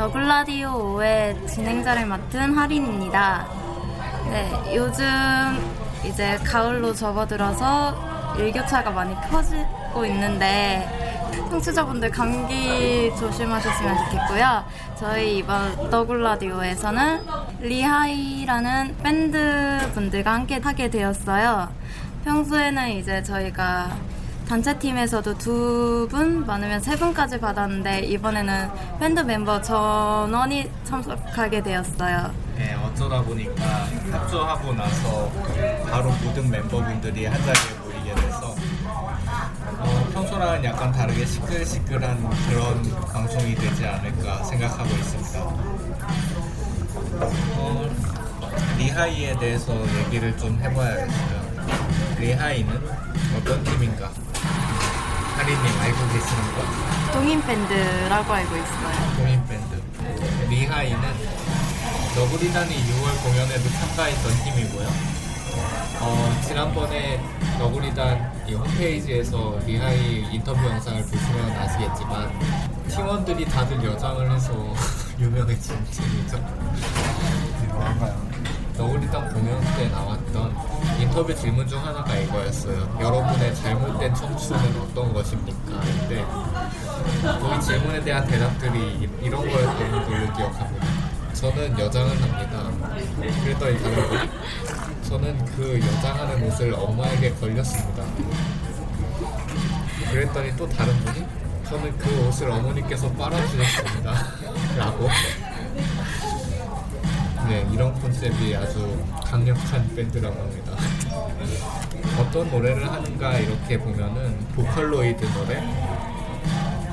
[0.00, 3.46] 너굴라디오 5의 진행자를 맡은 하린입니다.
[4.30, 5.04] 네, 요즘
[6.02, 14.64] 이제 가을로 접어들어서 일교차가 많이 커지고 있는데 청취자분들 감기 조심하셨으면 좋겠고요.
[14.96, 17.20] 저희 이번 너굴라디오에서는
[17.60, 21.68] 리하이라는 밴드 분들과 함께 하게 되었어요.
[22.24, 23.90] 평소에는 이제 저희가
[24.50, 32.34] 단체팀에서도 두 분, 많으면 세 분까지 받았는데 이번에는 밴드 멤버 전원이 참석하게 되었어요.
[32.56, 33.64] 네, 어쩌다 보니까
[34.10, 35.30] 합주하고 나서
[35.88, 38.56] 바로 모든 멤버분들이 한 자리에 모이게 돼서
[39.78, 45.40] 어, 평소랑은 약간 다르게 시끌시끌한 그런 방송이 되지 않을까 생각하고 있습니다.
[47.56, 47.88] 어,
[48.78, 49.72] 리하이에 대해서
[50.06, 51.50] 얘기를 좀 해봐야겠어요.
[52.18, 52.80] 리하이는
[53.38, 54.10] 어떤 팀인가?
[55.36, 57.12] 하리님 알고 계시는 거?
[57.12, 59.16] 동인 밴드라고 알고 있어요.
[59.16, 59.80] 동인 밴드
[60.48, 61.00] 리하이는
[62.16, 64.88] 너구리단의 6월 공연에도 참가했던 팀이고요.
[66.02, 67.20] 어, 지난번에
[67.58, 72.32] 너구리단 이 홈페이지에서 리하이 인터뷰 영상을 보시면 아시겠지만
[72.88, 74.52] 팀원들이 다들 여장을 해서
[75.20, 76.38] 유명해진 팀이죠.
[77.68, 78.30] 뭐한가요?
[78.76, 80.29] 너구리단 공연 때 나왔던
[81.10, 82.96] 인터뷰 질문 중 하나가 이거였어요.
[83.00, 85.80] 여러분의 잘못된 청춘은 어떤 것입니까?
[85.80, 86.24] 근데
[87.20, 90.86] 그 질문에 대한 대답들이 이- 이런 거였던 걸로 기억합니다.
[91.34, 92.70] 저는 여장을 합니다.
[93.42, 94.30] 그랬더니 다른 분이
[95.02, 98.04] 저는 그 여장하는 옷을 엄마에게 걸렸습니다.
[100.12, 101.26] 그랬더니 또 다른 분이
[101.68, 104.12] 저는 그 옷을 어머니께서 빨아주셨습니다.
[104.78, 105.08] 라고
[107.48, 110.59] 네, 이런 컨셉이 아주 강력한 밴드라고 합니다.
[112.18, 115.60] 어떤 노래를 하는가 이렇게 보면은 보컬로이드 노래,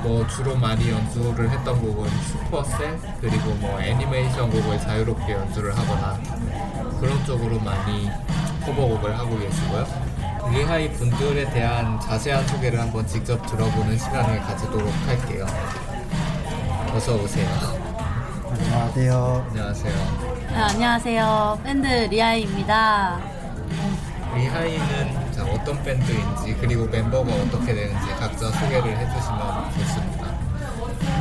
[0.03, 6.19] 뭐 주로 많이 연주를 했던 곡은 슈퍼셀 그리고 뭐 애니메이션 곡을 자유롭게 연주를 하거나
[6.99, 8.09] 그런 쪽으로 많이
[8.65, 9.85] 커버곡을 하고 계시고요.
[10.51, 15.45] 리하이 분들에 대한 자세한 소개를 한번 직접 들어보는 시간을 가지도록 할게요.
[16.93, 17.47] 어서 오세요.
[18.49, 19.45] 안녕하세요.
[19.49, 19.93] 안녕하세요.
[20.49, 21.59] 네, 안녕하세요.
[21.63, 23.36] 밴드 리하이입니다.
[24.37, 30.27] 리하이는 자, 어떤 밴드인지 그리고 멤버가 어떻게 되는지 각자 소개를 해주시면 좋습니다.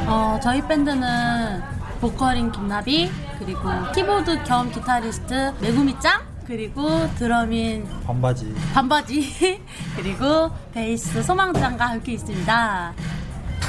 [0.06, 1.62] 어, 저희 밴드는
[2.00, 8.54] 보컬인 김나비, 그리고 키보드 겸 기타리스트 메구미짱, 그리고 드럼인 반바지.
[8.74, 9.62] 반바지,
[9.96, 12.92] 그리고 베이스 소망짱과 함께 있습니다.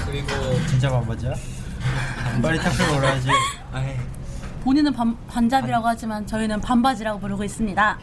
[0.05, 0.27] 그리고
[0.67, 1.33] 진짜 반바지야?
[2.23, 3.29] 반바지 탑을 올라야지.
[4.63, 7.97] 본인은 반, 반잡이라고 하지만 저희는 반바지라고 부르고 있습니다.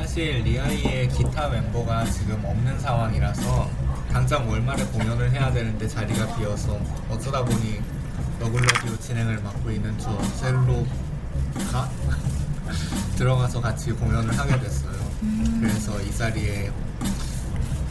[0.00, 3.68] 사실 리하이의 기타 멤버가 지금 없는 상황이라서
[4.10, 6.80] 당장 월말에 공연을 해야 되는데 자리가 비어서
[7.10, 7.80] 어쩌다 보니
[8.38, 11.90] 너굴러디오 진행을 맡고 있는 저 셀로가
[13.16, 14.92] 들어가서 같이 공연을 하게 됐어요.
[15.60, 16.70] 그래서 이 자리에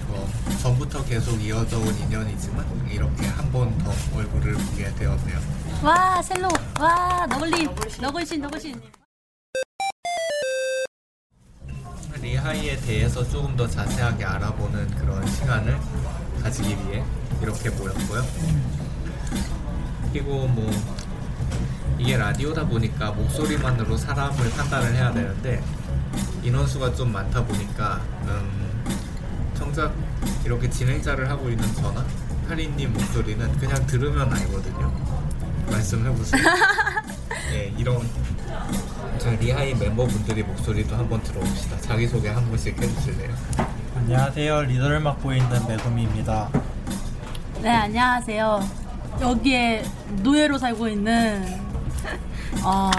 [0.08, 0.28] 뭐
[0.64, 5.40] 전부터 계속 이어져 온 인연이지만 이렇게 한 번 더 얼굴을 보게 되었네요.
[5.84, 6.48] 와, 셀로,
[6.80, 7.70] 와, 너글린,
[8.02, 8.82] 너글신, 너글신.
[12.22, 15.78] 리하이에 대해서 조금 더 자세하게 알아보는 그런 시간을
[16.42, 17.04] 가지기 위해
[17.42, 18.24] 이렇게 모였고요.
[20.12, 20.70] 그리고 뭐
[21.98, 25.64] 이게 라디오다 보니까 목소리만으로 사람을 판단을 해야 되는데
[26.44, 28.84] 인원수가 좀 많다 보니까 음,
[29.54, 29.94] 정작
[30.46, 32.06] 이렇게 진행자를 하고 있는 저나
[32.48, 34.92] 하리님 목소리는 그냥 들으면 알거든요.
[35.70, 36.42] 말씀해보세요.
[37.52, 38.02] 네, 이런
[39.20, 41.78] 저희 리하이 멤버분들이 목소리도 한번 들어봅시다.
[41.82, 43.36] 자기소개 한 번씩 해주실래요?
[43.96, 44.62] 안녕하세요.
[44.62, 46.50] 리더를 맡고 있는 메구미입니다.
[47.62, 48.68] 네, 안녕하세요.
[49.22, 49.84] 여기에
[50.24, 51.60] 노예로 살고 있는
[52.64, 52.90] 어,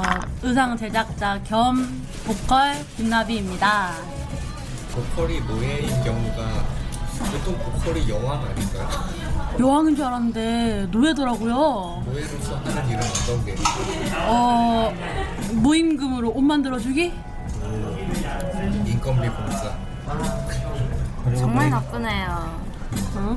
[0.42, 3.94] 의상 제작자 겸 보컬 김나비입니다.
[4.92, 6.64] 보컬이 노예인 경우가
[7.32, 8.88] 보통 보컬이 여왕 아닌가요?
[9.58, 12.02] 여왕인 줄 알았는데 노예더라고요.
[12.06, 13.54] 노예로서 하는 일은 어떤 게?
[14.26, 14.92] 어,
[15.52, 17.12] 모임금으로 옷 만들어주기?
[18.86, 19.74] 인건비 공사.
[21.24, 22.60] 그리고 정말 나쁘네요.
[23.16, 23.36] 어?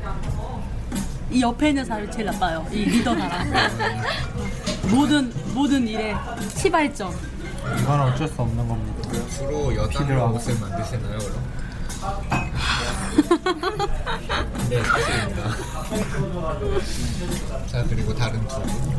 [1.30, 2.66] 이 옆에 있는 사람이 제일 나빠요.
[2.72, 3.52] 이 리더 사람.
[4.92, 6.16] 모든 모든 일에
[6.56, 7.14] 시발점.
[7.82, 9.10] 이건 어쩔 수 없는 겁니다.
[9.30, 10.34] 주로 여자로.
[10.36, 11.44] 옷을 만드시나요, 그럼?
[15.94, 17.68] 네.
[17.68, 18.94] 자, 그리고 다른 두 분.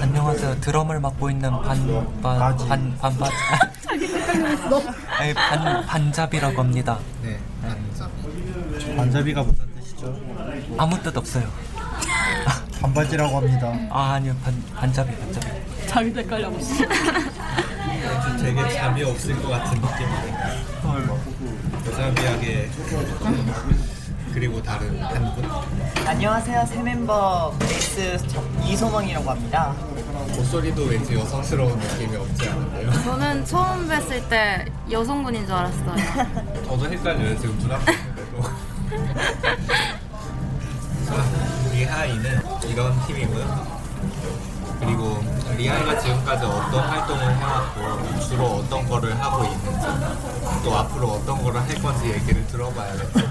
[0.00, 0.60] 안녕하세요.
[0.60, 2.66] 드럼을 맡고 있는 반반 바지.
[2.68, 3.28] 반 반바
[5.18, 6.98] 아니 반 반잡이라고 합니다.
[7.22, 8.96] 네, 반잡이.
[8.96, 10.16] 반잡이가 무슨 뜻이죠?
[10.78, 11.48] 아무 뜻 없어요.
[12.80, 13.72] 반바지라고 합니다.
[13.90, 15.46] 아 아니요 반 반잡이 반잡이.
[15.86, 16.58] 자기도 헷갈려고.
[18.40, 20.38] 되게 잠이 없을 것 같은 느낌이네.
[21.86, 22.70] 여자비하게.
[24.32, 25.44] 그리고 다른 한 분.
[26.06, 26.64] 안녕하세요.
[26.66, 29.74] 새 멤버 베이스 저- 이소망이라고 합니다.
[30.36, 32.92] 목소리도 왠지 여성스러운 느낌이 없지 않은데요.
[33.04, 35.94] 저는 처음 뵀을 때 여성분인 줄 알았어요.
[36.66, 38.42] 저도 헷갈려요 지금 눈앞에 있는데도
[41.06, 41.24] 자
[41.72, 43.80] 리하이는 이런 팀이고요
[44.78, 45.18] 그리고
[45.56, 49.86] 리하이가 지금까지 어떤 활동을 해왔고 주로 어떤 거를 하고 있는지
[50.64, 53.29] 또 앞으로 어떤 거를 할 건지 얘기를 들어봐야겠죠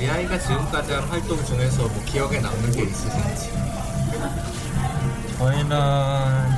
[0.00, 3.50] 리하이가 지금까지 한 활동 중에서 뭐 기억에 남는 게 있으신지
[5.36, 5.68] 저희는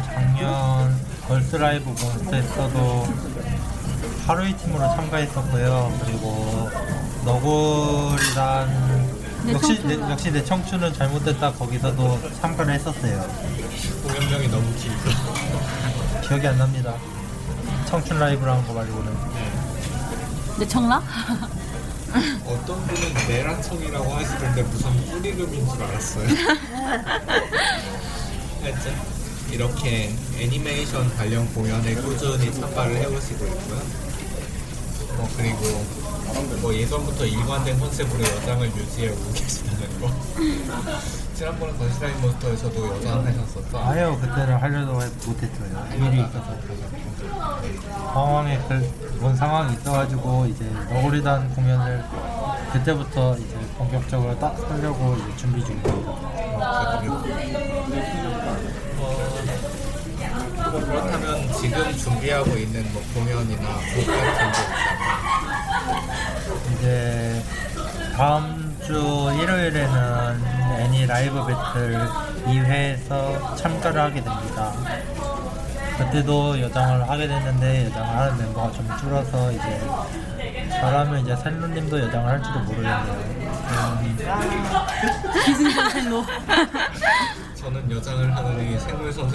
[0.04, 0.96] 작년
[1.26, 3.08] 걸스라이브 몬스터에서도
[4.26, 5.98] 하루이 팀으로 참가했었고요.
[6.04, 6.70] 그리고
[7.24, 9.10] 너굴이란
[9.46, 13.26] 내 역시 내, 역시 내 청춘은 잘못됐다 거기서도 참가를 했었어요.
[14.04, 15.10] 공연명이 너무 길고
[16.28, 16.94] 기억이 안 납니다.
[17.86, 19.12] 청춘 라이브라는 거 말고는
[20.60, 21.02] 내 청라?
[22.46, 26.28] 어떤 분은 메라청이라고 하시던데 무슨 꿀 이름인 줄 알았어요.
[28.62, 28.94] 하여튼
[29.50, 33.82] 이렇게 애니메이션 관련 공연에 꾸준히 참가를 해오시고 있고요.
[35.18, 35.84] 어, 그리고
[36.60, 40.10] 뭐 예전부터 일관된 컨셉으로 여장을 유지해오고 계시다는 거.
[41.34, 43.78] 지난번에 건시라인 몬스터에서도 여장 하셨었죠?
[43.78, 45.86] 아유 그때는 하려고 해- 못했어요.
[45.96, 46.54] 일이 있어서
[48.12, 52.04] 상황에 그- 그런 상황이 있어가지고 이제 너구리단 공연을
[52.72, 55.92] 그때부터 이제 본격적으로 딱 하려고 이제 준비 중입니다.
[60.64, 66.02] 어, 그렇다면 지금 준비하고 있는 뭐 공연이나 곡 같은 게 있다면
[66.78, 67.42] 이제
[68.16, 68.92] 다음 주
[69.40, 70.42] 일요일에는
[70.80, 72.08] 애니 라이브 배틀
[72.46, 74.72] 2회에서 참가를 하게 됩니다.
[75.98, 79.80] 그때도 여장을 하게 됐는데 여장을 하는 멤버가 좀 줄어서 이제
[80.70, 83.42] 잘하면 이제 셀루님도 여장을 할지도 모르겠네요.
[83.72, 84.18] 음,
[85.44, 86.24] 기승전 셀로.
[87.54, 89.28] 저는 여장을 하느니 생물 거.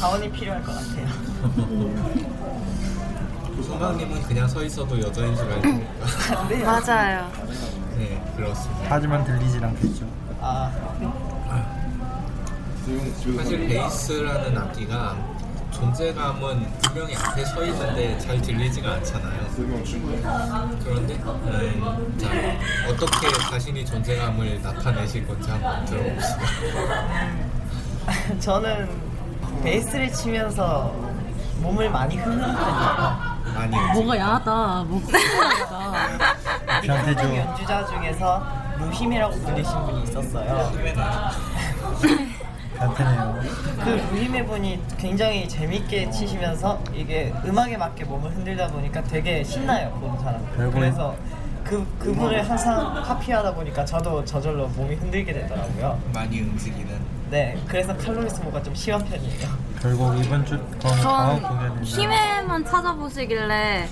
[0.00, 1.06] 자원이 필요할 것 같아요.
[3.62, 6.48] 소방님은 그냥 서 있어도 여자인 줄 알니까.
[6.48, 6.62] 네.
[6.64, 7.30] 맞아요.
[7.96, 8.86] 네, 그렇습니다.
[8.88, 10.06] 하지만 들리질 않겠죠.
[10.40, 10.70] 아,
[13.36, 15.16] 사실 베이스라는 악기가
[15.70, 19.40] 존재감은 분명히 앞에 서 있는데 잘 들리지가 않잖아요.
[20.84, 22.28] 그런데 음, 자
[22.88, 26.38] 어떻게 자신이 존재감을 나타내실 건지 한번 들어봅시다.
[28.40, 28.88] 저는
[29.62, 30.94] 베이스를 치면서
[31.60, 33.33] 몸을 많이 흔드는 편이에요.
[33.54, 34.84] 많이 뭐가 야하다.
[34.88, 36.80] 뭐가 야하다.
[36.82, 37.20] 변태죠.
[37.20, 38.46] 한국 연주자 중에서
[38.78, 40.72] 무힘이라고 불리신 분이 있었어요.
[42.76, 43.40] 변태네요.
[43.84, 50.18] 그 무힘의 분이 굉장히 재밌게 치시면서 이게 음악에 맞게 몸을 흔들다 보니까 되게 신나요 보는
[50.18, 50.44] 사람.
[50.72, 51.14] 그래서
[51.62, 55.98] 그 그분을 항상 카피하다 보니까 저도 저절로 몸이 흔들게 되더라고요.
[56.12, 56.98] 많이 움직이는.
[57.30, 59.48] 네, 그래서 칼로리 소모가 좀 심한 편이에요.
[59.84, 63.86] 결국 이번 주 공연에는 힘에만 찾아보시길래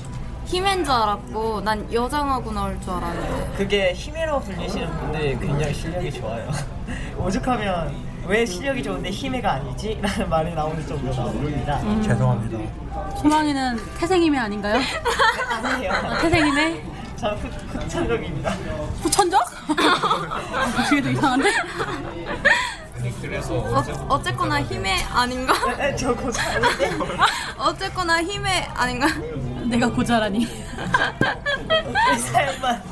[0.46, 6.50] 힘인 줄 알았고 난 여장하고 나올 줄 알았는데 그게 힘이라고 불리시는 분들이 굉장히 실력이 좋아요.
[7.20, 7.94] 오죽하면
[8.26, 9.98] 왜 실력이 좋은데 힘이가 아니지?
[10.00, 11.78] 라는 말이 나오는 정도로 나옵니다.
[12.02, 13.16] 죄송합니다.
[13.18, 14.80] 소망이는 태생임의 아닌가요?
[15.62, 15.92] 아니에요.
[15.92, 16.84] 아, 태생임의
[17.16, 18.50] 저 흑- 흑천적입니다.
[19.02, 19.40] 후천적?
[20.88, 21.50] 되게 되게 이상한데?
[23.20, 25.54] 그래서 어, 어쨌거나 힘의 아닌가?
[25.78, 26.90] 에, 저 고사는데
[27.58, 29.06] 어쨌거나 힘의 아닌가?
[29.68, 30.38] 내가 고자라니.
[30.42, 32.82] 이 사연만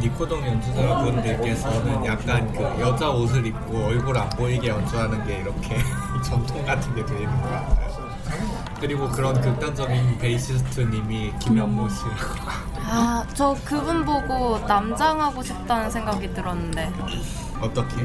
[0.00, 5.78] 니코동 연주자분들께서는 약간 그 여자 옷을 입고 얼굴 안 보이게 연주하는 게 이렇게
[6.24, 7.94] 전통 같은 게돼 있는 것 같아요.
[8.80, 16.92] 그리고 그런 극단적인 베이시스트님이 김현모 씨라고 아, 저 그분 보고 남장하고 싶다는 생각이 들었는데.
[17.64, 18.04] 어떻게?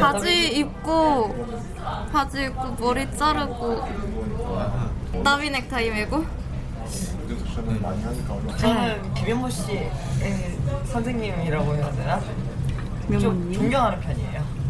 [0.00, 1.34] 바지 입고,
[2.12, 3.88] 바지 입고, 머리 자르고,
[5.22, 6.24] 나비 넥타이 메고.
[8.58, 9.90] 저는 김현모 씨의
[10.86, 12.20] 선생님이라고 해야 되나?
[13.20, 13.52] 좀?
[13.52, 14.60] 존경하는 편이에요.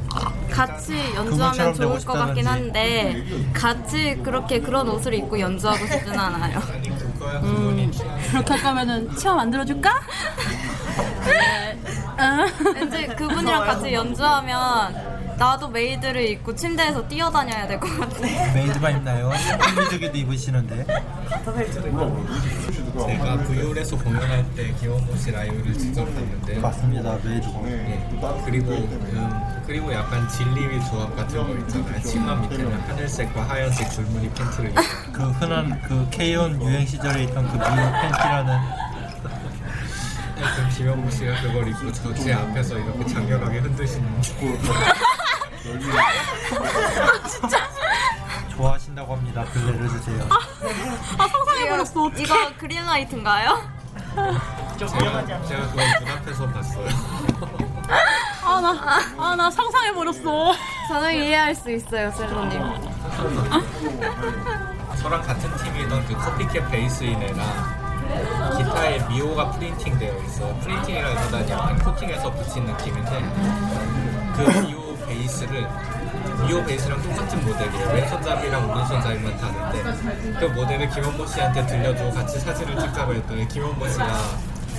[0.50, 2.46] 같이 연주하면 좋을 것 같긴.
[2.46, 6.60] 한데, 같이 그렇게 그런 옷을 입고 연주하고 싶진 않아요.
[6.60, 7.90] 취향이
[8.30, 10.00] 그렇게 할 거면은 치마 만들어줄까?
[11.26, 11.69] 네.
[12.20, 12.74] 응.
[12.74, 18.20] 왠지 그분이랑 같이 연주하면, 나도 메이드를 입고 침대에서 뛰어다녀야 될 것 같아.
[18.54, 19.30] 메이드가 있나요?
[19.30, 20.84] 한미적에도 입으시는데
[21.86, 22.26] 있고.
[23.06, 26.60] 제가 부율에서 공연할 때 김원모 씨 라이브를 직접 봤는데요.
[26.60, 28.06] 맞습니다 메이드가 예.
[28.44, 32.00] 그리고 음, 그리고 약간 진리의 조합 같은 거 있잖아요.
[32.02, 37.56] 치마 밑에는 하늘색과 하얀색 줄무늬 팬티를 입고 그 흔한 그 K-ON 유행 시절에 있던 그
[37.56, 38.58] 미용 팬티라는
[40.40, 44.22] 하여튼 김현무 씨가 그걸 입고 저제 앞에서 이렇게 장렬하게 흔드시는
[48.50, 50.28] 좋아하신다고 합니다 글 내려주세요
[51.18, 52.02] 아 상상해버렸어.
[52.04, 52.22] 어떡해.
[52.22, 53.62] 이거 그린라이트인가요?
[54.78, 55.26] 좀 제가?
[55.26, 56.88] 제가 그걸 눈 앞에서 봤어요.
[58.42, 60.54] 아, 나, 아, 나 상상해버렸어.
[60.88, 62.60] 저는 이해할 수 있어요, 셀로님.
[65.00, 67.79] 저랑 같은 팀이던 그 커피캡 베이스인 애랑
[68.56, 70.54] 기타에 미호가 프린팅 되어 있어요.
[70.60, 73.10] 프린팅이라기보다는 약간 코팅해서 붙인 느낌인데
[74.36, 75.66] 그 미호 베이스를
[76.46, 77.88] 미호 베이스랑 똑같은 모델이에요.
[77.88, 84.12] 왼손잡이랑 오른손잡이만 다른데 그 모델을 김원모 씨한테 들려주고 같이 사진을 찍자고 했더니 김원모 씨가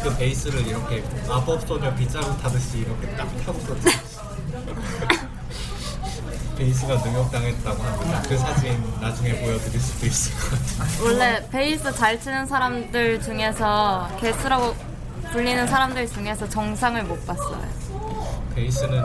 [0.04, 3.76] 그 베이스를 이렇게 마법소녀 빗자루 타듯이 이렇게 딱 타고서
[6.62, 8.22] 베이스가 능욕당했다고 합니다.
[8.30, 11.04] 그 사진 나중에 보여드릴 수도 있을 것 같아요.
[11.04, 14.76] 원래 베이스 잘 치는 사람들 중에서 괴수라고
[15.32, 17.60] 불리는 사람들 중에서 정상을 못 봤어요.
[18.54, 19.04] 베이스는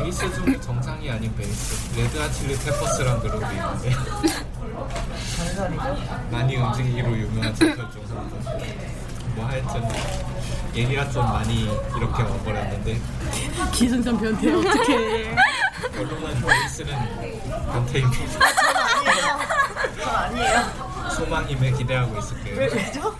[0.00, 3.90] 베이스 중에 정상이 아닌 베이스 Red Hot Chili Peppers란 그룹이 있는데?
[6.30, 8.42] 많이 움직이기로 유명한 제철 중한 분.
[9.34, 9.82] 뭐 하여튼
[10.74, 11.64] 얘기가 좀 많이
[11.96, 13.00] 이렇게 와버렸는데
[13.72, 15.36] 기승전 변태, 어떡해.
[15.94, 16.94] 결론은 베이스는
[17.72, 18.46] 변태입니다.
[19.04, 20.02] 아니에요.
[20.02, 21.10] 전 아니에요.
[21.10, 22.56] 소망님에 기대하고 있을게요.
[22.58, 23.14] 왜, 왜죠?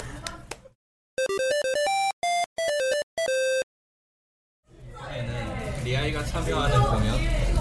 [4.88, 7.18] 이번에는 리하이가 참여하는 공연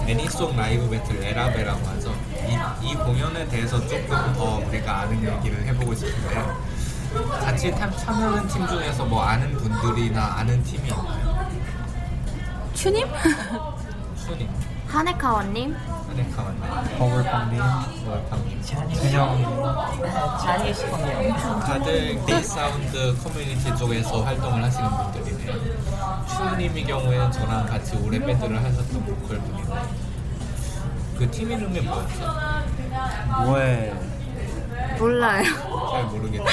[0.08, 2.14] 애니송 라이브 배틀 에라베라고 하죠.
[2.82, 6.61] 이, 이 공연에 대해서 조금 더 우리가 아는 얘기를 해보고 싶은데요.
[7.12, 11.32] 같이 참여하는 팀 중에서 뭐 아는 분들이나 아는 팀이 있나요?
[12.74, 13.06] 추님?
[14.16, 14.48] 순이,
[14.88, 15.76] 하네카와님?
[16.08, 16.60] 하네카와님,
[16.98, 17.60] 버블빵님
[18.08, 18.62] 월팡님.
[18.62, 21.34] 준영 자니의 시간이요.
[21.60, 25.52] 다들 데이 사운드 커뮤니티 쪽에서 활동을 하시는 분들이네요.
[26.26, 29.74] 추우님의 경우에는 저랑 같이 오래 밴드를 하셨던 보컬 분이고
[31.18, 32.30] 그 팀 이름이 뭐였죠?
[33.44, 33.94] 뭐해
[34.98, 35.44] 몰라요.
[35.92, 36.44] 잘 모르겠네요.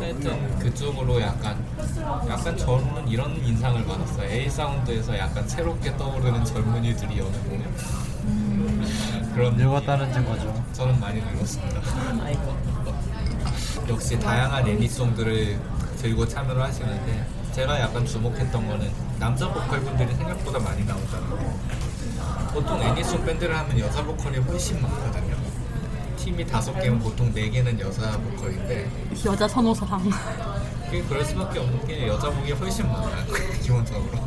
[0.00, 1.62] 하여튼 그쪽으로 약간
[2.28, 4.30] 약간 저는 이런 인상을 받았어요.
[4.30, 7.74] A 사운드에서 약간 새롭게 떠오르는 젊은이들이 여는 공연.
[9.34, 11.80] 그런 늙었다는 증거죠 저는 많이 늙었습니다.
[13.88, 15.60] 역시 다양한 애니송들을
[15.98, 21.58] 들고 참여를 하시는데 제가 약간 주목했던 거는 남자 보컬 분들이 생각보다 많이 나오잖아요.
[22.52, 25.35] 보통 애니송 밴드를 하면 여자 보컬이 훨씬 많거든요.
[26.26, 28.90] 팀이 다섯 개면 보통 네 개는 여자 보컬인데
[29.24, 30.10] 여자 선호사상.
[30.86, 33.24] 그게 그럴 수밖에 없는 게 여자 곡이 훨씬 많아요.
[33.62, 34.18] 기본적으로.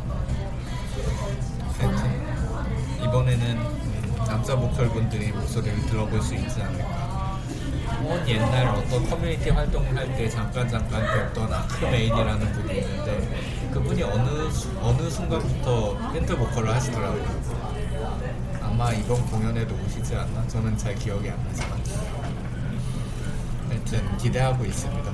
[1.78, 7.38] 하여튼 이번에는 음, 남자 보컬 분들이 목소리를 들어볼 수 있지 않을까.
[8.02, 14.50] 먼 옛날 어떤 커뮤니티 활동을 할 때 잠깐 잠깐 뵀던 아크메인이라는 분이 있는데 그분이 어느
[14.50, 17.39] 수- 어느 순간부터 밴드 보컬을 하시더라고요.
[18.80, 20.48] 아마 이번 공연에도 오시지 않나?
[20.48, 21.78] 저는 잘 기억이 안 나지만
[23.68, 25.12] 하여튼 기대하고 있습니다.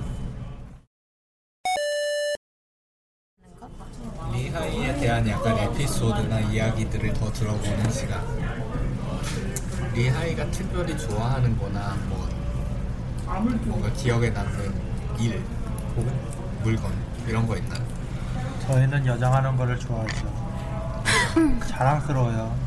[4.33, 8.25] 리하이에 대한 약간 에피소드나 이야기들을 더 들어보는 시간.
[9.95, 12.29] 리하이가 특별히 좋아하는 거나 뭐
[13.65, 14.75] 뭔가 기억에 남는
[15.19, 15.43] 일
[15.97, 16.13] 혹은
[16.63, 16.93] 물건
[17.27, 17.85] 이런 거 있나요?
[18.61, 20.25] 저희는 여장하는 거를 좋아하죠
[21.67, 22.66] 자랑스러워요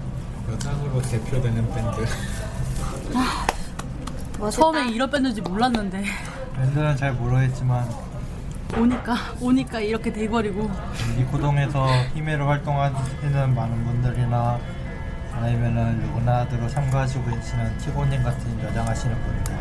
[0.51, 2.05] 여장으로 대표되는 밴드.
[4.51, 6.03] 처음에 이런 밴드인지 몰랐는데.
[6.55, 7.87] 밴드는 잘 모르겠지만
[8.77, 10.69] 오니까 오니까 이렇게 돼버리고.
[11.17, 14.59] 이 구동에서 히메로 활동하시는 많은 분들이나
[15.33, 19.59] 아니면은 루그나드로 참가하시고 계시는 티고님 같은 여장하시는 분들.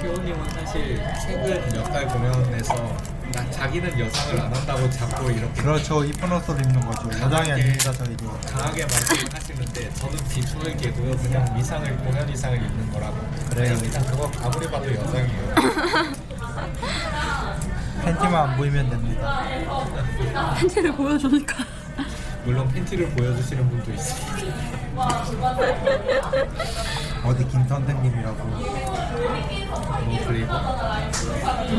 [0.00, 2.96] 티오님은 사실 최근 역할 공연에서
[3.38, 6.04] 나 자기는 여상을 안 한다고 자꾸 이렇게 그렇죠.
[6.04, 7.08] 이쁜 옷을 입는 거죠.
[7.20, 8.40] 여장이 아닙니다 저희도.
[8.40, 11.16] 강하게 말씀하시는데 저는 비추얼게고요.
[11.18, 13.16] 그냥 미상을 공연 이상을 입는 거라고.
[13.50, 13.78] 그래요.
[13.78, 15.54] 그냥 그거 아무리 봐도 여상이에요.
[18.04, 19.44] 팬티만 안 보이면 됩니다.
[20.58, 21.64] 팬티를 보여주니까.
[22.44, 24.38] 물론 팬티를 보여주시는 분도 있습니다
[27.24, 28.44] 어디 김선생님이라고.
[28.44, 30.52] 뭐 그리고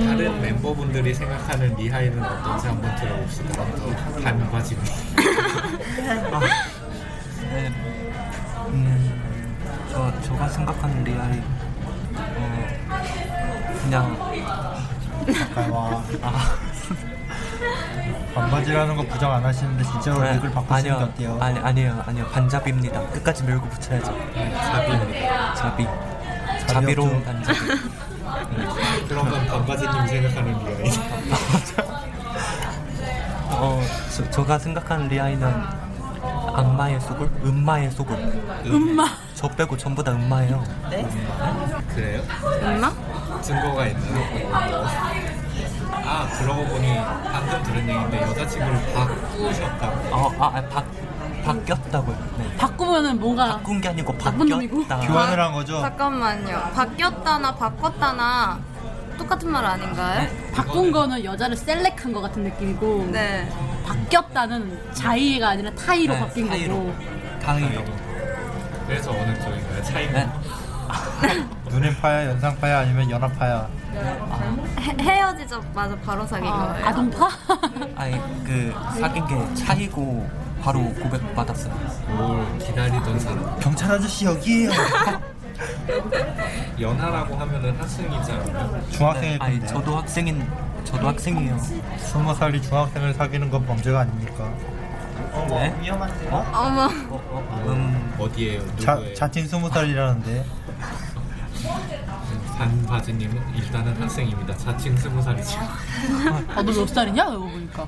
[0.03, 3.65] 다른 멤버분들이 생각하는 리하이는 어떤지 한번 들어봅시다.
[3.65, 4.93] 더 반바지입니다
[7.51, 7.73] 네.
[8.69, 9.57] 음,
[9.91, 11.41] 저, 제가 생각하는 리알이,
[12.15, 12.69] 어,
[13.83, 14.15] 그냥,
[15.71, 16.55] 와 아,
[18.33, 21.37] 반바지라는 거 부정 안 하시는데 진짜로 네, 릭을 바꾸시는 게 어때요?
[21.41, 22.25] 아니, 아니에요, 아니요.
[22.27, 23.01] 반잡입니다.
[23.09, 24.05] 끝까지 밀고 붙여야죠.
[24.05, 25.83] 잡입니다 잡이.
[25.85, 27.25] 잡이 자비로운 없죠.
[27.25, 27.59] 반잡이.
[29.09, 30.91] 그러면 반바지님 생각하는 리하이
[33.51, 33.81] 어,
[34.15, 35.47] 저, 제가 생각하는 리아이는
[36.55, 37.29] 악마의 소굴?
[37.43, 38.17] 음마의 소굴.
[38.65, 40.63] 음마 저 빼고 전부 다 음마예요.
[40.89, 41.07] 네?
[41.95, 42.21] 그래요?
[42.61, 42.91] 엄마?
[43.41, 45.28] 증거가 있나요?
[46.09, 46.95] 아 그러고 보니
[47.31, 50.83] 방금 들은 얘기인데 여자친구를 바꾸셨다고 어, 아, 아, 바,
[51.45, 52.17] 바뀌었다고요.
[52.39, 52.57] 네.
[52.57, 54.87] 바꾸면은 뭔가 바꾼 게 아니고 나쁜 놈이고?
[54.87, 55.07] 바뀌었다.
[55.07, 55.79] 교환을 한 거죠?
[55.81, 56.71] 잠깐만요.
[56.73, 58.59] 바뀌었다나 바꿨다나
[59.19, 60.27] 똑같은 말 아닌가요?
[60.51, 63.47] 바꾼 거는 여자를 셀렉한 것 같은 느낌이고 네.
[63.85, 66.73] 바뀌었다는 자의가 아니라 타의로 네, 바뀐 타의로.
[66.73, 66.95] 거고
[67.43, 67.85] 다행이요.
[68.87, 69.83] 그래서 어느 쪽인가요?
[69.83, 70.29] 차이가 네.
[71.69, 73.67] 눈인파야 연상파야 아니면 연합파야
[74.79, 76.87] 헤, 헤어지자마자 바로 사귄 아, 거예요.
[76.87, 77.29] 아동파?
[77.95, 80.29] 아니, 그, 사귄 게 차이고,
[80.61, 81.73] 바로 고백 받았어요.
[82.07, 84.71] 뭘 기다리던 사람 경찰 아저씨 여기에요
[86.79, 90.47] 연하라고 하면은 학생이잖아요 중학생일 아니, 건데 저도 학생인,
[90.83, 91.57] 저도 학생이에요.
[91.97, 94.49] 스무 살이 중학생을 사귀는 건 범죄가 아닙니까?
[95.33, 95.75] 어머 네?
[95.81, 96.29] 위험한데요?
[96.53, 96.85] 어머.
[96.85, 98.77] 어, 어, 음, 어디에요?
[98.77, 99.15] 자, 누구예요?
[99.15, 100.45] 자칭 스무 살이라는데
[102.59, 105.57] 반바지님은 일단은 학생입니다 자칭 스무 살이죠
[106.53, 107.23] 아, 너 몇 살이냐?
[107.23, 107.87] 이거 보니까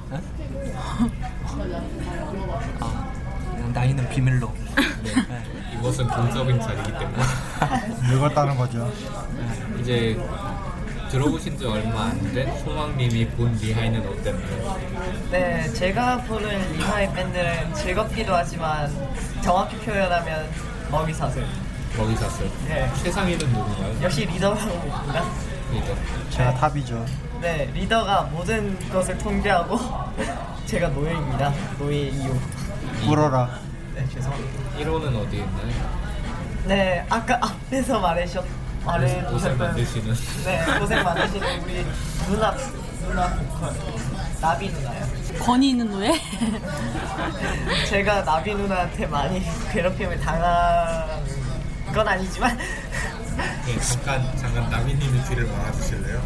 [2.80, 3.12] 아,
[3.74, 4.52] 나이는 비밀로.
[5.04, 5.76] 네.
[5.78, 7.24] 이것은 공적인 자리이기 때문에
[8.10, 8.92] 늙었다는 거죠
[9.80, 10.18] 이제
[11.10, 14.80] 들어오신 지 얼마 안 된 소망님이 본 리하이는 어땠나요?
[15.32, 18.90] 네, 제가 보는 리하이 밴드는 즐겁기도 하지만
[19.42, 20.50] 정확히 표현하면
[20.90, 21.46] 먹이 사슬.
[21.96, 24.04] 거기 샀어요 네, 최상위는 누군가요?
[24.04, 25.24] 역시 리더라고 봅니다.
[25.72, 25.96] 리더
[26.30, 27.06] 제가 탑이죠
[27.42, 29.80] 네, 리더가 모든 것을 통제하고
[30.66, 31.52] 제가 노예입니다.
[31.78, 32.34] 노예 이유.
[33.06, 33.50] 꿇어라
[33.96, 34.80] 네, 죄송합니다.
[34.80, 36.02] 1호는 어디에 있나요?
[36.66, 38.46] 네, 아까 앞에서 말해주셨
[38.86, 41.86] 말해 옷을 주셨던 만드시는 네, 고생 많으시는 우리
[42.28, 42.56] 누나
[43.02, 43.74] 누나 보컬
[44.40, 45.06] 나비 누나요.
[45.44, 46.12] 권위 있는 노예?
[47.90, 51.08] 제가 나비 누나한테 많이 괴롭힘을 당한
[51.94, 52.58] 건 아니지만
[53.66, 56.22] 네, 잠깐 잠깐 나비님의 뒤를 막아주실래요?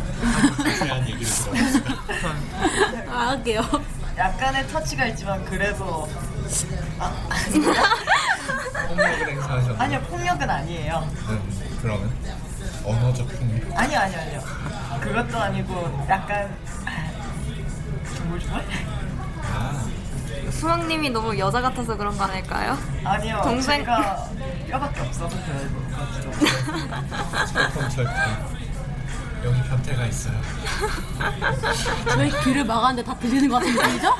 [0.64, 1.94] 자세한 얘기를 들어봅시다.
[3.10, 3.62] 아 할게요
[4.18, 6.08] 약간의 터치가 있지만 그래도
[7.00, 7.12] 아,
[8.88, 9.78] 폭력을 행사하셨나요?
[9.80, 11.10] 아니요 폭력은 아니에요.
[11.30, 12.12] 음, 그러면
[12.86, 13.78] 언어적 폭력.
[13.78, 14.42] 아니요 아니요 아니요.
[15.02, 16.56] 그것도 아니고 약간
[18.16, 18.64] 조물조물?
[19.44, 19.86] 아,
[20.52, 22.78] 수학님이 너무 여자 같아서 그런 거 아닐까요?
[23.04, 23.42] 아니요.
[23.44, 24.30] 동생- 제가
[24.70, 25.30] 뼈밖에 없어서
[27.54, 28.56] 철컹철컹.
[29.46, 30.34] 여기 변태가 있어요.
[32.18, 34.16] 왜 귀를 막았는데 다 들리는 것 같은 느낌이죠?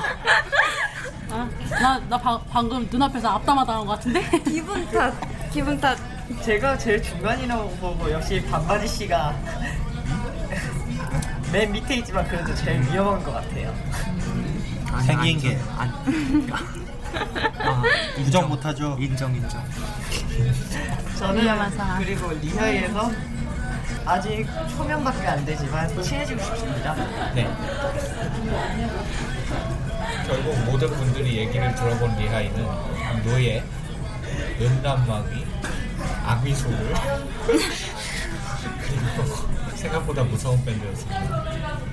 [1.30, 1.48] 아,
[1.80, 4.22] 나, 나 방, 방금 눈앞에서 앞담화 당한 것 같은데?
[4.44, 5.12] 기분 탓.
[5.52, 5.98] 기분 탓.
[6.42, 9.34] 제가 제일 중간이라고 보고 역시 반바지 씨가
[11.52, 13.74] 맨 밑에 있지만 그래도 제일 위험한 것 같아요.
[14.96, 15.38] 아니, 생긴.
[15.38, 15.58] 게.
[15.76, 15.92] 아니.
[17.58, 17.82] 아,
[18.16, 19.62] 부정 못하죠 인정, 인정.
[21.18, 21.98] 저는 위험한 사람.
[21.98, 23.10] 그리고 리하이에서
[24.04, 26.94] 아직 초면밖에 안 되지만 친해지고 싶습니다.
[27.34, 27.48] 네.
[30.26, 32.66] 결국 모든 분들이 얘기를 들어본 리하이는
[33.24, 33.64] 노예,
[34.60, 35.46] 은담마귀,
[36.24, 36.78] 아미소를
[38.80, 41.85] 그리고 생각보다 무서운 밴드였습니다.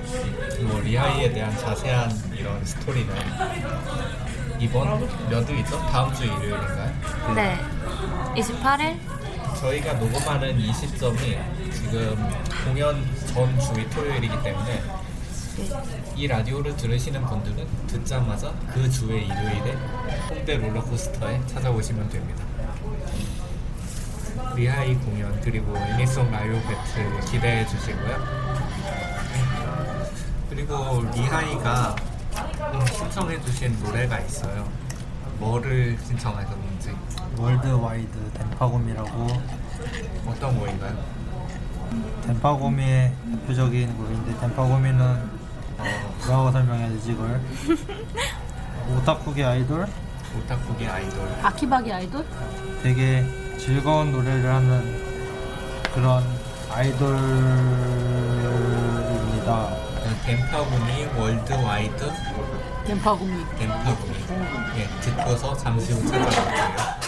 [0.64, 3.14] 뭐 리하이에 대한 자세한 이런 스토리는
[4.60, 5.00] 이번
[5.30, 5.78] 몇 주이죠?
[5.88, 7.34] 다음 주 일요일인가요?
[7.36, 7.60] 네.
[8.36, 8.98] 28일?
[9.60, 12.30] 저희가 녹음하는 시점이 지금
[12.66, 15.04] 공연 전주 토요일이기 때문에 네.
[16.16, 19.78] 이 라디오를 들으시는 분들은 듣자마자 그 주의 일요일에
[20.30, 22.44] 홍대 롤러코스터에 찾아오시면 됩니다.
[24.56, 28.43] 리하이 공연 그리고 애니송 라이브 배틀 기대해 주시고요.
[30.54, 31.96] 그리고 리하이가
[32.74, 34.70] 음, 신청해 주신 노래가 있어요.
[35.40, 36.96] 뭐를 신청하셨는지
[37.40, 39.28] World Wide Dempa 덴파구미라고
[40.28, 40.96] 어떤 곡인가요?
[42.28, 45.84] 덴파구미의 대표적인 곡인데 덴파구미는 어,
[46.20, 47.42] 뭐라고 설명해야 되지 이걸
[48.96, 49.88] 오타쿠계 아이돌
[50.38, 52.24] 오타쿠계 아이돌 아키바계 아이돌?
[52.84, 53.26] 되게
[53.58, 55.02] 즐거운 노래를 하는
[55.96, 56.24] 그런
[56.70, 57.44] 아이돌입니다
[60.26, 62.12] 덴파구미 월드와이드?
[62.86, 64.16] 덴파구미 덴파구미
[64.78, 67.03] 예, 듣고서 잠시 후 찾아올게요.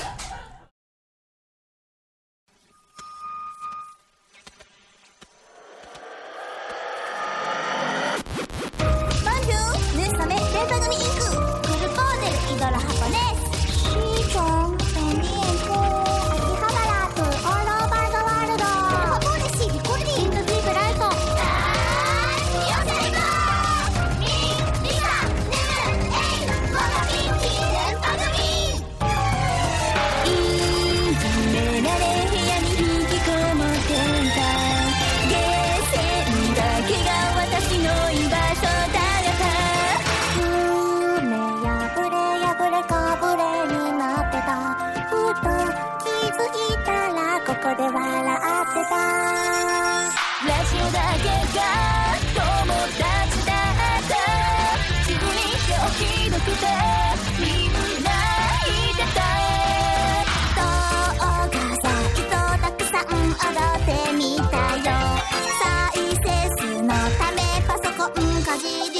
[68.66, 68.95] You.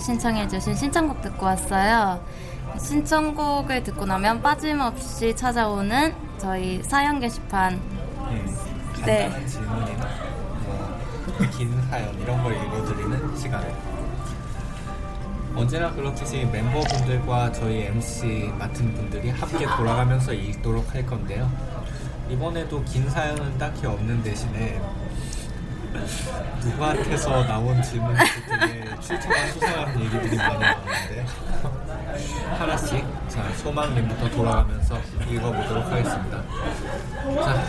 [0.00, 2.20] 신청해주신 신청곡 듣고 왔어요.
[2.78, 7.80] 신청곡을 듣고 나면 빠짐없이 찾아오는 저희 사연 게시판.
[8.32, 9.28] 예, 네.
[9.28, 10.04] 간단한 질문이나
[11.36, 13.74] 뭐 긴 사연 이런 걸 읽어드리는 시간을
[15.56, 21.50] 언제나 그렇듯이 멤버분들과 저희 MC 맡은 분들이 함께 돌아가면서 읽도록 할 건데요.
[22.28, 24.80] 이번에도 긴 사연은 딱히 없는 대신에
[26.62, 28.16] 누구한테서 나온 질문이
[28.48, 31.24] 되게 출처가 수상한 얘기들이 많이 나오는데요.
[32.58, 36.42] 하나씩 자 소망님부터 돌아가면서 읽어보도록 하겠습니다.
[37.44, 37.64] 자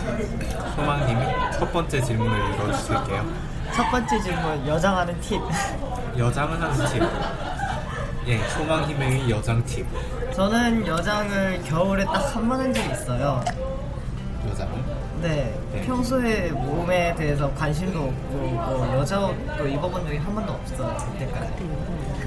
[0.74, 1.24] 소망님이
[1.58, 3.24] 첫 번째 질문을 읽어주실게요.
[3.74, 5.40] 첫 번째 질문 여장하는 팁.
[6.18, 7.02] 여장을 하는 팁.
[8.28, 9.86] 예, 소망희명의 여장 팁.
[10.34, 13.42] 저는 여장을 겨울에 딱 한 번 한 적이 있어요.
[15.20, 15.82] 네, 네.
[15.82, 20.96] 평소에 몸에 대해서 관심도 없고 뭐 여자 옷도 입어본 적이 한 번도 없어요.
[21.12, 21.52] 그때까지.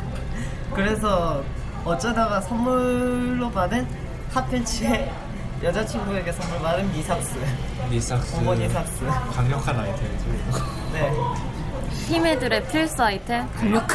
[0.74, 1.44] 그래서
[1.86, 3.88] 어쩌다가 선물로 받은
[4.32, 5.12] 핫팬츠에
[5.64, 7.40] 여자친구에게 선물 받은 니삭스.
[7.92, 8.36] 니삭스.
[8.38, 9.06] 어머 니삭스.
[9.34, 10.26] 강력한 아이템이죠.
[10.94, 11.12] 네.
[12.08, 13.48] 힘애들의 필수 아이템.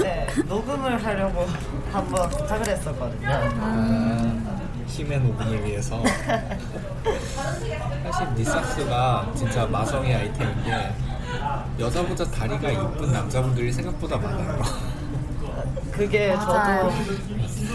[0.02, 1.46] 네, 녹음을 하려고
[1.92, 3.28] 한번 부탁을 했었거든요.
[3.28, 4.43] 아,
[4.86, 6.02] 힘의 녹음을 위해서.
[8.04, 10.92] 사실 니삭스가 진짜 마성의 아이템인 게
[11.78, 14.62] 여자보다 다리가 이쁜 남자분들이 생각보다 많아요.
[15.90, 16.90] 그게 맞아요.
[16.90, 17.02] 저도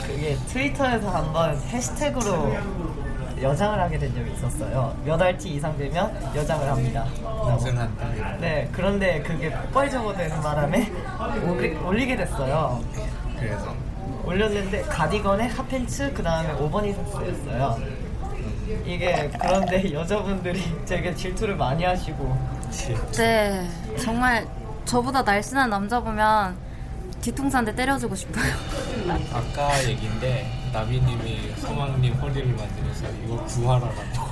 [0.08, 2.56] 그게 트위터에서 한번 해시태그로
[3.42, 4.96] 여장을 하게 된 적이 있었어요.
[5.06, 7.06] 몇 알티 이상 되면 여장을 합니다.
[7.22, 8.38] 동생한다.
[8.40, 10.92] 네, 그런데 그게 폭발적으로 되는 바람에
[11.48, 12.82] 올리, 올리게 됐어요.
[13.40, 13.74] 그래서
[14.30, 17.80] 올렸는데 가디건에 핫팬츠 그 다음에 오버니삭스였어요.
[18.86, 22.38] 이게 그런데 여자분들이 되게 질투를 많이 하시고
[23.14, 23.68] 네,
[24.00, 24.48] 정말
[24.86, 26.56] 저보다 날씬한 남자 보면
[27.22, 28.54] 뒤통수 한 대 때려주고 싶어요.
[29.34, 34.30] 아까 얘기인데 나비님이 소망님 허리를 만지면서 이거 구하라라고.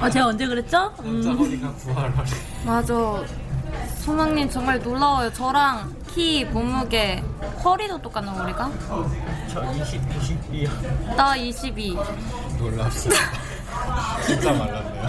[0.00, 0.92] 아 제가 언제 그랬죠?
[0.96, 1.38] 남자 음.
[1.38, 2.14] 허리가 구하라래.
[2.64, 2.94] 맞아.
[3.98, 5.30] 소망님 정말 놀라워요.
[5.34, 7.22] 저랑 키, 몸무게,
[7.64, 8.70] 허리도 똑같나 우리가?
[9.48, 11.16] 저 20, 22요.
[11.16, 11.96] 나 22.
[12.58, 13.22] 놀랍습니다.
[14.26, 15.04] 진짜 말랐네요.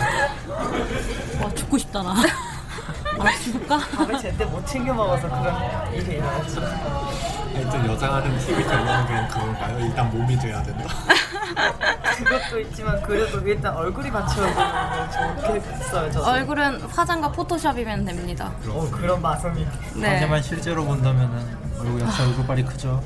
[1.43, 2.13] 와 죽고 싶다 나.
[3.19, 3.77] 아 죽을까?
[3.79, 6.61] 밥을 제때 못 챙겨 먹어서 그런 일이 일어났죠.
[6.61, 9.79] 하여튼 여장하는 팁이 되려면 그냥 그건가요?
[9.79, 10.85] 일단 몸이 돼야 된다.
[12.23, 16.11] 그것도 있지만 그래도 일단 얼굴이 받쳐주면 좋겠어요.
[16.11, 16.25] 저도.
[16.25, 18.51] 얼굴은 화장과 포토샵이면 됩니다.
[18.67, 19.65] 어, 그런 마성이.
[19.95, 20.15] 네.
[20.15, 23.01] 하지만 실제로 본다면은 얼굴 역시 얼굴 빨이 크죠.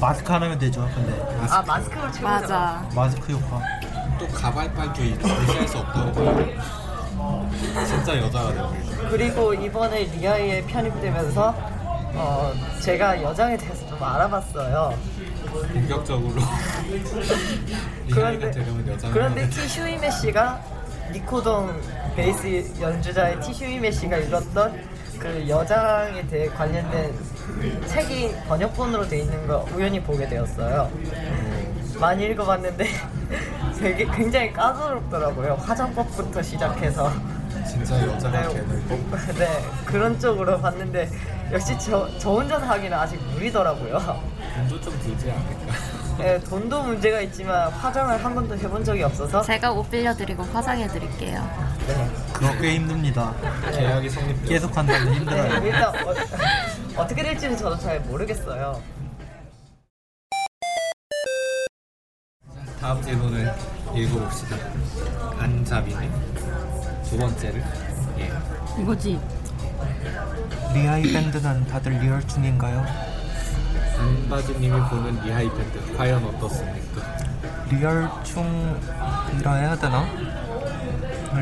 [0.00, 0.88] 마스크 하나면 되죠.
[0.94, 2.22] 근데 아 마스크를 채우죠.
[2.22, 2.88] 맞아.
[2.94, 3.60] 마스크 효과.
[4.18, 6.46] 또 가발빨도 절대할 수 없다고 봐요.
[7.86, 8.74] 진짜 여자가 되고
[9.10, 11.54] 그리고 이번에 리아이에 편입되면서
[12.16, 14.94] 어, 제가 여장에 대해서 좀 알아봤어요.
[15.62, 16.40] 본격적으로
[18.12, 18.50] 그런데
[19.12, 20.62] 그런데 티슈이메 씨가
[21.12, 21.80] 니코동
[22.16, 27.14] 베이스 연주자의 티슈이메 씨가 읽었던 그 여장에 대해 관련된
[27.86, 30.90] 책이 번역본으로 돼 있는 거 우연히 보게 되었어요.
[32.00, 32.86] 많이 읽어봤는데
[33.78, 35.54] 되게 굉장히 까다롭더라고요.
[35.54, 37.12] 화장법부터 시작해서
[37.68, 38.98] 진짜 여자가 네, 법.
[39.38, 41.08] 네 그런 쪽으로 봤는데
[41.52, 44.33] 역시 저, 저 혼자서 하기는 아직 무리더라고요.
[44.54, 45.74] 돈도 좀 들지 않을까?
[46.18, 51.74] 네, 돈도 문제가 있지만 화장을 한 번도 해본 적이 없어서 제가 옷 빌려드리고 화장해드릴게요.
[51.88, 52.10] 네.
[52.32, 53.34] 그거 꽤 힘듭니다.
[53.72, 55.64] 계약이 성립되어 계속 한다면 네, 힘들어요.
[55.66, 56.14] 일단 어,
[57.02, 58.80] 어떻게 될지는 저도 잘 모르겠어요.
[62.80, 63.52] 다음 질문을
[63.94, 64.56] 읽어봅시다.
[65.38, 66.10] 안자비네
[67.08, 67.64] 두 번째를
[68.18, 68.32] 예.
[68.80, 69.20] 이거지.
[70.72, 73.13] 리하이 밴드는 다들 리얼충인가요?
[73.98, 77.02] 안바지님이 보는 리하이 밴드 과연 어떻습니까?
[77.70, 80.06] 리얼충이라 해야 되나?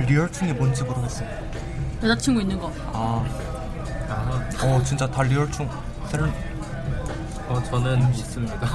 [0.07, 1.29] 리얼충이 뭔지 모르겠어요.
[2.03, 2.73] 여자친구 있는 거.
[2.93, 3.25] 아,
[4.09, 5.69] 아, 어 진짜 다 리얼충.
[6.11, 6.33] 들...
[7.49, 8.69] 어 저는 있습니다.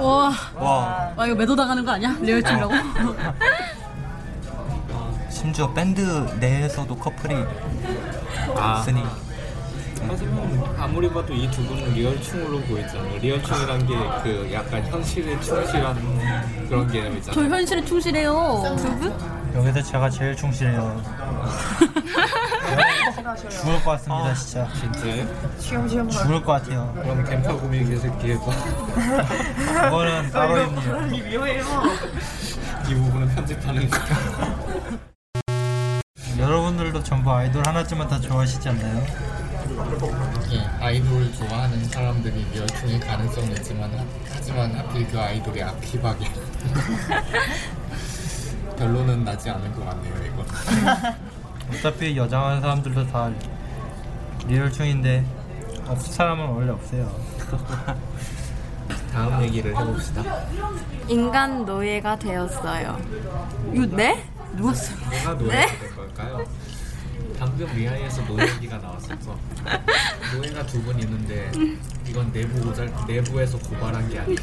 [0.00, 0.32] 오, 와.
[0.56, 2.16] 와, 와 이거 매도 당하는 거 아니야?
[2.20, 2.72] 리얼충이라고?
[5.30, 6.00] 심지어 밴드
[6.40, 7.34] 내에서도 커플이
[8.56, 9.04] 아, 있으니
[10.08, 13.18] 하지만 아무리 봐도 이 두 분은 리얼충으로 보이잖아요.
[13.18, 15.94] 리얼충이란 게 그 약간 현실에 충실한
[16.68, 17.50] 그런 저 개념이잖아요.
[17.54, 18.76] 현실에 충실해요.
[18.78, 19.12] 두 분?
[19.54, 21.02] 여기서 제가 제일 충실해요.
[23.50, 24.68] 죽을 것 같습니다, 진짜.
[24.74, 25.26] 진짜요?
[25.58, 26.92] 시험시험 죽을 것 같아요.
[27.02, 28.44] 그럼 덴파 구미 개새끼에도
[29.66, 31.46] 그거는 따로 있네요.
[32.88, 34.54] 이 부분은 편집하는 거야.
[36.38, 39.06] 여러분들도 전부 아이돌 하나쯤은 다 좋아하시지 않나요?
[40.52, 43.90] 예, 아이돌 좋아하는 사람들이 리얼충일 가능성은 있지만
[44.32, 46.24] 하지만 하필 그 아이돌이 악피박이
[48.78, 50.44] 결론은 나지 않을 것 같네요 이거.
[51.72, 53.30] 어차피 여장하는 사람들도 다
[54.46, 55.24] 리얼충인데
[55.88, 57.10] 없 사람은 원래 없어요.
[59.12, 60.22] 다음 얘기를 해봅시다.
[61.08, 62.98] 인간 노예가 되었어요.
[63.72, 64.24] 이거 네?
[64.56, 64.94] 누가 써?
[65.10, 66.44] 누가 노예가 된 걸까요?
[67.38, 69.36] 방금 리하이에서 노예 얘기가 나왔었어.
[70.36, 71.50] 노예가 두 분 있는데
[72.06, 74.38] 이건 내부 고잘 내부에서 고발한 게 아니에요.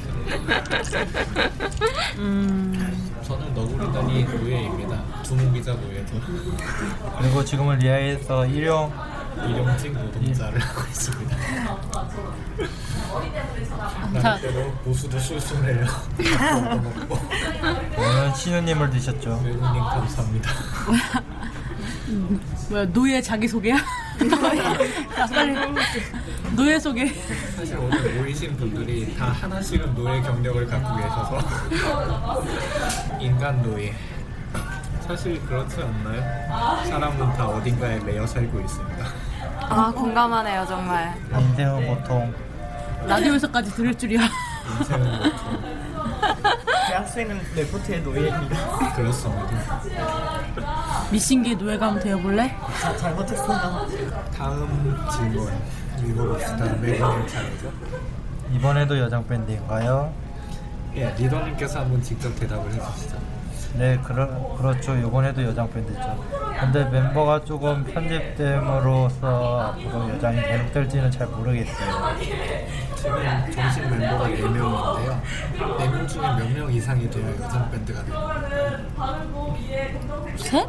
[3.23, 5.03] 저는 너구리단이 노예입니다.
[5.23, 6.19] 두목이자 노예죠.
[7.19, 8.91] 그리고 지금은 리아에서 일용
[9.47, 11.37] 일용직 노동자를 하고 있습니다.
[14.21, 14.21] 자.
[14.21, 15.17] 나름대로 보수도.
[15.17, 17.17] 밥도 먹고.
[17.97, 19.41] 오늘 신우님을 드셨죠.
[19.43, 20.49] 외국님 감사합니다.
[22.69, 23.75] 뭐야 노예 자기 소개야?
[23.75, 25.55] 야, 빨리
[26.55, 27.07] 노예 소개.
[27.55, 31.39] 사실 오늘 모이신 분들이 다 하나씩은 노예 경력을 갖고 계셔서
[33.19, 33.93] 인간 노예.
[35.07, 36.85] 사실 그렇지 않나요?
[36.89, 39.05] 사람은 다 어딘가에 매여 살고 있습니다.
[39.69, 41.15] 아 공감하네요 정말.
[41.33, 42.33] 인생은 보통
[43.07, 44.21] 라디오에서까지 들을 줄이야.
[44.79, 45.71] 인생은 보통
[46.87, 48.93] 대학생은 레포트의 노예입니다.
[48.95, 49.81] 그렇습니다.
[51.11, 52.55] 미신기 한번 되어볼래?
[52.79, 53.87] 자, 잘못했어요.
[54.35, 55.51] 다음 질문
[56.05, 56.65] 읽어봅시다.
[56.81, 57.71] 매그님 차례죠.
[58.53, 60.11] 이번에도 여장 밴드인가요?
[60.95, 63.17] 예, 리더님께서 한번 직접 대답을 해주시죠.
[63.75, 64.95] 네, 그러, 그렇죠.
[64.97, 66.25] 이번에도 여장 밴드죠.
[66.59, 72.17] 근데 멤버가 조금 편집됨으로써 앞으로 여장이 계속될지는 잘 모르겠어요.
[72.95, 75.21] 지금 정식 멤버가 4명인데요.
[75.57, 78.41] 4명 중에 몇 명 이상이 돼야 여성 밴드가 됩니다.
[80.37, 80.67] 셋?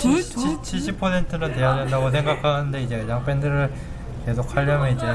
[0.00, 0.22] 둘?
[0.28, 0.58] 둘?
[0.60, 3.72] 70%는 돼야 된다고 생각하는데 이제 여장 밴드를
[4.24, 5.06] 계속 하려면 이제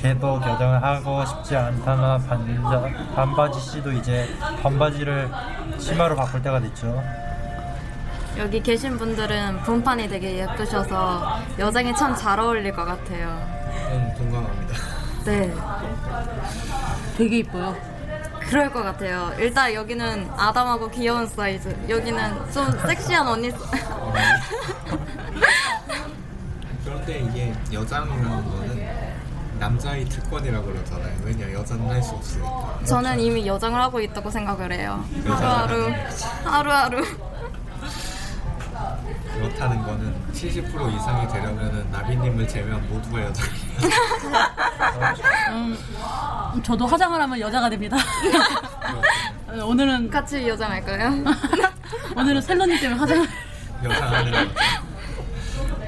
[0.00, 4.28] 계속 여장을 하고 싶지 않다면 반자, 반바지 씨도 이제
[4.62, 5.30] 반바지를
[5.78, 7.02] 치마로 바꿀 때가 됐죠.
[8.38, 13.28] 여기 계신 분들은 분판이 되게 예쁘셔서 여장에 참잘 어울릴 것 같아요.
[13.92, 14.74] 음, 동감합니다.
[15.26, 15.54] 네,
[17.16, 17.91] 되게 이뻐요.
[18.52, 19.32] 그럴 것 같아요.
[19.38, 23.50] 일단 여기는 아담하고 귀여운 사이즈, 여기는 좀 섹시한 언니.
[23.50, 23.58] 사-
[26.84, 28.92] 그런데 이게 여장이라는 거는
[29.58, 31.16] 남자의 특권이라고 그러잖아요.
[31.24, 32.78] 왜냐, 여자는 할 수 없으니까.
[32.84, 35.02] 저는 이미 여장을 하고 있다고 생각을 해요.
[35.24, 35.94] 하루하루,
[36.44, 37.06] 하루하루.
[39.32, 43.62] 그렇다는 거는 70% 이상이 되려면은 나비님을 제외한 모두가 여장이에요.
[45.52, 45.78] 음,
[46.62, 47.96] 저도 화장을 하면 여자가 됩니다.
[49.48, 51.24] 어, 오늘은 같이 여장할까요?
[52.16, 53.28] 오늘은 셀러님 때문에 화장을
[53.84, 54.50] 여장하는 여자.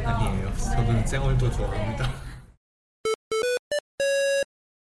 [0.06, 0.52] 아니에요.
[0.56, 2.08] 저는 쌩얼도 좋아합니다.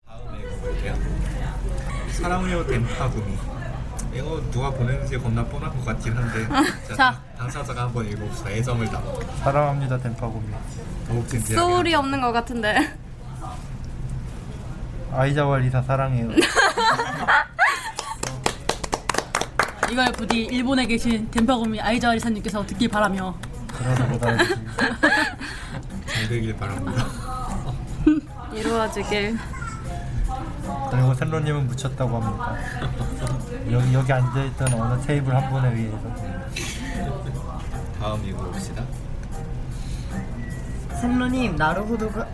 [0.05, 0.95] 다음에 읽어볼게요.
[2.11, 3.37] 사랑해요 댐파구미.
[4.13, 6.45] 이거 누가 보냈는지 겁나 뻔한 것 같긴 한데
[6.89, 7.21] 자, 자.
[7.37, 8.49] 당사자가 한번 읽어봅시다.
[8.51, 9.05] 애정을 담아.
[9.41, 10.47] 사랑합니다, 덴파고미.
[11.07, 11.55] 더욱 진지하게.
[11.55, 12.93] 소울이 없는 것 같은데.
[15.13, 16.29] 아이자와 리사 사랑해요.
[19.91, 23.35] 이걸 부디 일본에 계신 덴파고미 아이자 리사님께서 듣길 바라며
[23.77, 24.37] 그러다 보다
[26.07, 27.05] 잘 되길 바랍니다.
[28.55, 29.37] 이루어지길.
[30.91, 32.55] 그리고 셀로님은 묻혔다고 합니다.
[33.69, 35.97] 여기 여기 앉아있던 어느 테이블 한 분에 의해서
[37.99, 38.83] 다음 읽어봅시다.
[41.01, 42.27] 셀로님 나루호도가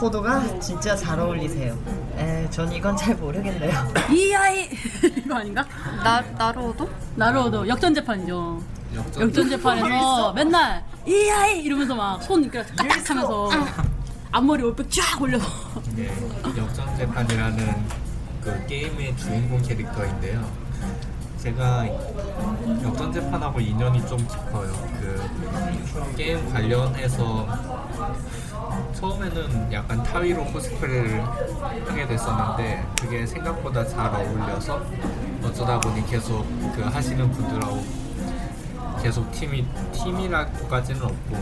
[0.00, 1.76] 호도가 진짜 잘 어울리세요.
[2.18, 3.92] 에, 전 이건 잘 모르겠네요.
[4.12, 4.68] 이 아이
[5.16, 5.64] 이거 아닌가?
[6.02, 6.88] 나, 나로도?
[7.16, 8.62] 나로도 역전 재판이죠.
[9.18, 13.50] 역전, 재판에서 맨날 이 아이 이러면서 막 손 이렇게 까딱하면서
[14.30, 15.46] 앞머리 올백 쫙 올려서
[15.96, 16.08] 네,
[16.56, 17.74] 역전 재판이라는
[18.40, 20.63] 그 게임의 주인공 캐릭터인데요.
[21.44, 21.86] 제가
[22.82, 24.72] 역전 재판하고 인연이 좀 깊어요.
[24.98, 27.46] 그 게임 관련해서
[28.94, 31.22] 처음에는 약간 타위로 코스프레를
[31.86, 34.82] 하게 됐었는데 그게 생각보다 잘 어울려서
[35.42, 37.84] 어쩌다 보니 계속 그 하시는 분들하고
[39.02, 41.36] 계속 팀이 팀이라고까지는 없고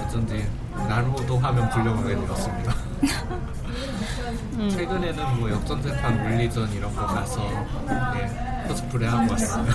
[0.00, 2.74] 어쩐지 나루호도 하면 불려가게 되었습니다.
[4.70, 7.40] 최근에는 뭐 역전재판 물리전 이런 거 가서
[7.86, 9.66] 네, 코스프레 하고 왔어요.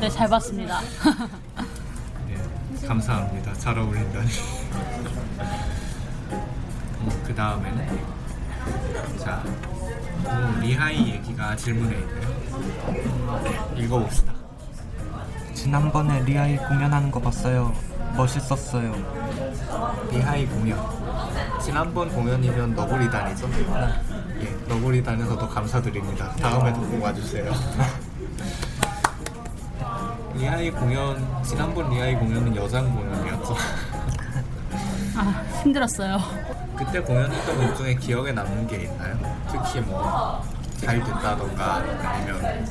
[0.00, 0.80] 네 잘 봤습니다.
[2.28, 3.54] 네, 감사합니다.
[3.54, 4.28] 잘 어울린다니.
[6.30, 7.98] 어, 그 다음에는
[9.18, 9.42] 자
[10.26, 13.74] 어, 리하이 얘기가 질문에 있네요.
[13.76, 14.32] 읽어봅시다.
[15.54, 17.72] 지난번에 리하이 공연하는 거 봤어요.
[18.16, 18.92] 멋있었어요.
[20.10, 20.78] 리하이 공연.
[21.62, 23.48] 지난번 공연이면 너구리단이죠?
[24.40, 26.30] 예, 너구리단에서도 감사드립니다.
[26.36, 27.50] 다음에도 꼭 와주세요.
[30.36, 33.56] 리하이 공연, 지난번 리하이 공연은 여장 공연이었죠.
[35.16, 36.18] 아 힘들었어요.
[36.76, 39.16] 그때 공연했던 것 중에 기억에 남는 게 있나요?
[39.48, 40.42] 특히 뭐,
[40.78, 42.66] 잘 됐다던가 아니면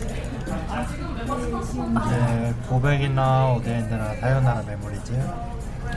[2.05, 5.13] 이제 고백이나 오데엔드나 사요나라 메모리즈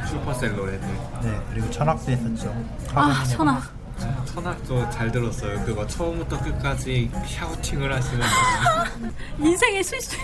[0.08, 0.88] 슈퍼셀 노래들.
[1.22, 2.54] 네 그리고 천악도 있었죠.
[2.94, 3.60] 아 천악
[4.26, 5.64] 천악도 잘 들었어요.
[5.64, 8.24] 그거 처음부터 끝까지 shouting을 하시는
[9.40, 10.16] 인생의 실수.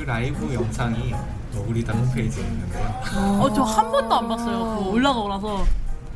[0.00, 1.14] 그 라이브 영상이
[1.54, 2.88] 너구리단 홈페이지에 있는데요.
[3.38, 4.58] 어 저 한 번도 안 봤어요.
[4.78, 5.64] 그거 올라가고 나서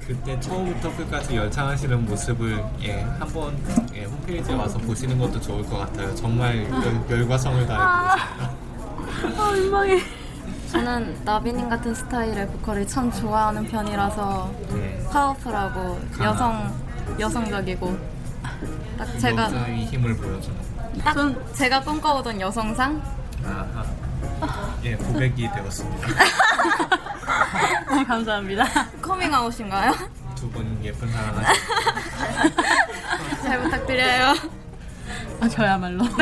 [0.06, 3.54] 그때 처음부터 끝까지 열창하시는 모습을 예, 한번
[3.94, 6.14] 예, 홈페이지에 와서 보시는 것도 좋을 것 같아요.
[6.14, 7.78] 정말 열, 열과 성을 다해.
[7.78, 8.16] 아
[9.52, 9.98] 민망해.
[10.72, 14.98] 저는 나비님 같은 스타일의 보컬을 참 좋아하는 편이라서 네.
[15.12, 16.74] 파워풀하고 여성
[17.20, 17.98] 여성적이고
[18.98, 20.56] 딱 제가 여자의 힘을 보여주는.
[21.02, 23.02] 딱 제가 꿈꿔오던 여성상
[23.46, 23.84] 아하.
[24.84, 26.08] 예, 고백이 되었습니다.
[27.90, 28.64] 어, 감사합니다.
[29.02, 29.92] 커밍아웃인가요?
[30.34, 31.60] 두 분 예쁜 사랑 하시.
[33.42, 34.34] 잘 부탁드려요.
[35.40, 36.04] 아 저야말로.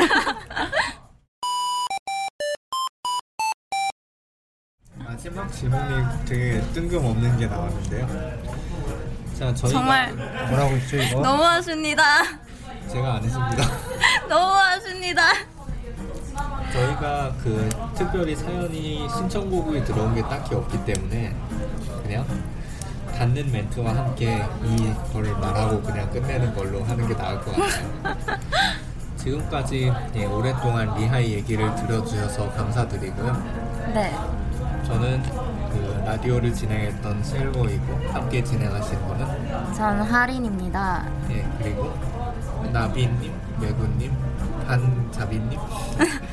[4.96, 8.06] 마지막 질문이 되게 뜬금없는 게 나왔는데요.
[9.38, 10.12] 자, 저희가 정말
[10.48, 11.20] 뭐라고 있죠 이거?
[11.20, 12.02] 너무하십니다.
[12.90, 13.64] 제가 안 했습니다.
[14.28, 15.22] 너무하십니다.
[16.72, 21.34] 저희가 그 특별히 사연이 신청곡이 들어온 게 딱히 없기 때문에
[22.02, 22.24] 그냥
[23.16, 28.16] 닿는 멘트와 함께 이걸 말하고 그냥 끝내는 걸로 하는 게 나을 것 같아요.
[29.16, 33.92] 지금까지 예, 오랫동안 리하이 얘기를 들어주셔서 감사드리고요.
[33.94, 34.12] 네.
[34.84, 35.22] 저는
[35.70, 41.06] 그 라디오를 진행했던 셀버이고 함께 진행하신 분은 저는 하린입니다.
[41.30, 41.92] 예 그리고
[42.72, 44.12] 나비님, 매구님,
[44.66, 45.58] 한자비님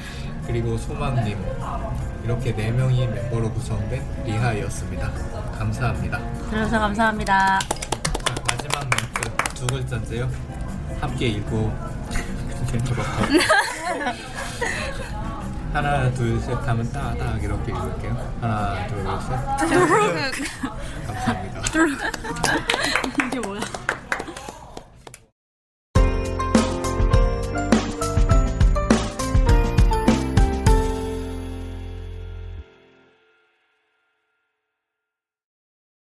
[0.49, 1.37] 그리고 소망님
[2.23, 5.11] 이렇게 네 명이 멤버로 구성된 리하이였습니다.
[5.59, 6.19] 감사합니다.
[6.49, 7.59] 들어서 감사합니다.
[7.59, 7.67] 자,
[8.49, 10.27] 마지막 멘트 두 글자인데요.
[10.99, 11.71] 함께 읽고
[15.71, 18.33] 하나 둘 셋 하면 따딱 이렇게 읽을게요.
[18.41, 19.07] 하나 둘 셋.
[21.05, 21.61] 감사합니다.
[23.27, 23.59] 이게 뭐야?